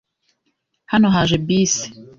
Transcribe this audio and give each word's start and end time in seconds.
Hano 0.91 1.07
haje 1.15 1.37
bus! 1.47 1.75